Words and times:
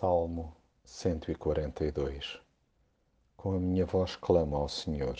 Salmo 0.00 0.56
142 0.82 2.40
Com 3.36 3.52
a 3.52 3.60
minha 3.60 3.84
voz 3.84 4.16
clamo 4.16 4.56
ao 4.56 4.66
Senhor, 4.66 5.18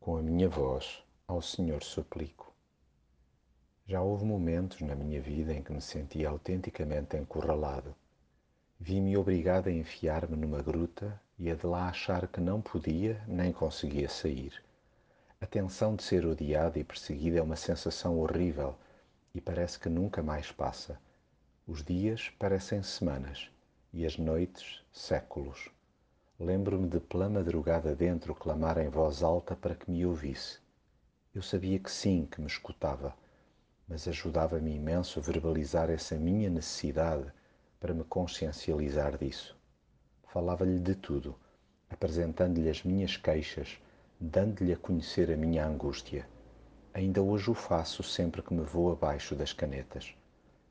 com 0.00 0.16
a 0.16 0.20
minha 0.20 0.48
voz 0.48 1.00
ao 1.28 1.40
Senhor 1.40 1.80
suplico. 1.80 2.52
Já 3.86 4.02
houve 4.02 4.24
momentos 4.24 4.80
na 4.80 4.96
minha 4.96 5.20
vida 5.20 5.54
em 5.54 5.62
que 5.62 5.72
me 5.72 5.80
senti 5.80 6.26
autenticamente 6.26 7.16
encurralado. 7.16 7.94
Vi-me 8.80 9.16
obrigado 9.16 9.68
a 9.68 9.72
enfiar-me 9.72 10.36
numa 10.36 10.60
gruta 10.60 11.22
e 11.38 11.48
a 11.48 11.54
de 11.54 11.64
lá 11.64 11.88
achar 11.88 12.26
que 12.26 12.40
não 12.40 12.60
podia 12.60 13.22
nem 13.28 13.52
conseguia 13.52 14.08
sair. 14.08 14.60
A 15.40 15.46
tensão 15.46 15.94
de 15.94 16.02
ser 16.02 16.26
odiado 16.26 16.80
e 16.80 16.82
perseguido 16.82 17.38
é 17.38 17.42
uma 17.42 17.54
sensação 17.54 18.18
horrível 18.18 18.74
e 19.32 19.40
parece 19.40 19.78
que 19.78 19.88
nunca 19.88 20.20
mais 20.20 20.50
passa. 20.50 20.98
Os 21.64 21.84
dias 21.84 22.28
parecem 22.40 22.82
semanas 22.82 23.53
e 23.94 24.04
as 24.04 24.18
noites 24.18 24.84
séculos. 24.92 25.70
Lembro-me 26.36 26.88
de 26.88 26.98
pela 26.98 27.28
madrugada 27.28 27.94
dentro 27.94 28.34
clamar 28.34 28.76
em 28.78 28.88
voz 28.88 29.22
alta 29.22 29.54
para 29.54 29.76
que 29.76 29.88
me 29.88 30.04
ouvisse. 30.04 30.58
Eu 31.32 31.40
sabia 31.40 31.78
que 31.78 31.88
sim, 31.88 32.26
que 32.28 32.40
me 32.40 32.48
escutava, 32.48 33.14
mas 33.86 34.08
ajudava-me 34.08 34.74
imenso 34.74 35.20
verbalizar 35.20 35.90
essa 35.90 36.16
minha 36.16 36.50
necessidade 36.50 37.32
para 37.78 37.94
me 37.94 38.02
consciencializar 38.02 39.16
disso. 39.16 39.56
Falava-lhe 40.24 40.80
de 40.80 40.96
tudo, 40.96 41.36
apresentando-lhe 41.88 42.68
as 42.68 42.82
minhas 42.82 43.16
queixas, 43.16 43.78
dando-lhe 44.18 44.72
a 44.72 44.76
conhecer 44.76 45.30
a 45.30 45.36
minha 45.36 45.64
angústia. 45.64 46.28
Ainda 46.92 47.22
hoje 47.22 47.48
o 47.48 47.54
faço 47.54 48.02
sempre 48.02 48.42
que 48.42 48.54
me 48.54 48.62
vou 48.62 48.90
abaixo 48.90 49.36
das 49.36 49.52
canetas. 49.52 50.16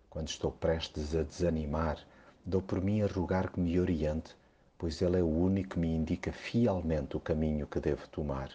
Quando 0.10 0.28
estou 0.28 0.52
prestes 0.52 1.16
a 1.16 1.24
desanimar, 1.24 2.06
Dou 2.46 2.62
por 2.62 2.82
mim 2.82 3.02
a 3.02 3.08
rogar 3.08 3.50
que 3.50 3.60
me 3.62 3.80
oriente, 3.80 4.36
pois 4.78 5.02
Ele 5.02 5.18
é 5.18 5.24
o 5.24 5.28
único 5.28 5.70
que 5.70 5.80
me 5.80 5.88
indica 5.88 6.30
fielmente 6.34 7.16
o 7.16 7.20
caminho 7.20 7.66
que 7.66 7.80
devo 7.80 8.06
tomar. 8.10 8.50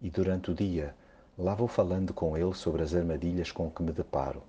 E 0.00 0.08
durante 0.08 0.50
o 0.50 0.54
dia, 0.54 0.96
lá 1.36 1.54
vou 1.54 1.68
falando 1.68 2.14
com 2.14 2.34
Ele 2.34 2.54
sobre 2.54 2.82
as 2.82 2.94
armadilhas 2.94 3.52
com 3.52 3.70
que 3.70 3.82
me 3.82 3.92
deparo. 3.92 4.42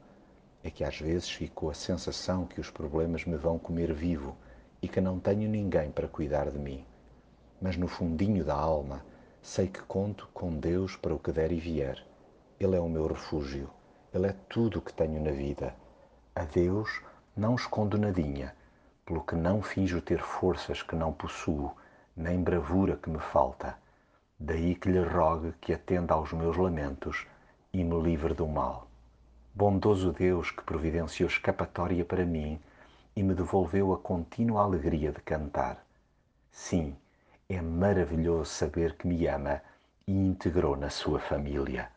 É 0.64 0.72
que 0.72 0.86
às 0.86 0.98
vezes 0.98 1.30
fico 1.30 1.70
a 1.70 1.74
sensação 1.74 2.46
que 2.46 2.62
os 2.62 2.70
problemas 2.70 3.26
me 3.26 3.36
vão 3.36 3.60
comer 3.60 3.94
vivo 3.94 4.38
e 4.82 4.88
que 4.88 5.02
não 5.02 5.20
tenho 5.20 5.50
ninguém 5.50 5.92
para 5.92 6.08
cuidar 6.08 6.50
de 6.50 6.58
mim. 6.58 6.86
Mas 7.62 7.76
no 7.76 7.90
fundinho 7.90 8.46
da 8.46 8.56
alma, 8.56 9.04
sei 9.42 9.68
que 9.68 9.82
conto 9.82 10.30
com 10.34 10.58
Deus 10.58 10.96
para 10.96 11.14
o 11.14 11.20
que 11.20 11.34
der 11.34 11.52
e 11.52 11.60
vier. 11.60 12.02
Ele 12.58 12.78
é 12.78 12.80
o 12.80 12.88
meu 12.88 13.06
refúgio. 13.06 13.70
Ele 14.14 14.28
é 14.28 14.36
tudo 14.48 14.80
o 14.80 14.82
que 14.82 14.94
tenho 14.94 15.22
na 15.22 15.32
vida. 15.32 15.76
A 16.34 16.46
Deus 16.46 17.02
não 17.36 17.56
escondo 17.56 17.98
nadinha 17.98 18.56
pelo 19.12 19.26
que 19.26 19.36
não 19.36 19.62
finjo 19.62 20.00
ter 20.00 20.22
forças 20.22 20.82
que 20.82 20.96
não 20.96 21.12
possuo, 21.12 21.76
nem 22.16 22.42
bravura 22.42 22.96
que 22.96 23.10
me 23.10 23.20
falta. 23.20 23.78
Daí 24.40 24.74
que 24.74 24.90
lhe 24.90 25.04
rogue 25.04 25.52
que 25.60 25.74
atenda 25.74 26.14
aos 26.14 26.32
meus 26.32 26.56
lamentos 26.56 27.28
e 27.74 27.84
me 27.84 28.02
livre 28.02 28.34
do 28.34 28.48
mal. 28.48 28.88
Bondoso 29.54 30.14
Deus 30.14 30.50
que 30.50 30.64
providenciou 30.64 31.28
escapatória 31.28 32.06
para 32.06 32.26
mim 32.26 32.58
e 33.14 33.22
me 33.22 33.34
devolveu 33.34 33.92
a 33.92 33.98
contínua 33.98 34.64
alegria 34.64 35.12
de 35.12 35.20
cantar. 35.20 35.86
Sim, 36.50 36.96
é 37.50 37.62
maravilhoso 37.62 38.46
saber 38.46 38.96
que 38.96 39.08
me 39.08 39.28
ama 39.28 39.62
e 40.08 40.14
integrou 40.14 40.78
na 40.78 40.90
sua 40.90 41.20
família. 41.20 41.90